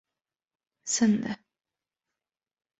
—Sindi. 0.93 1.33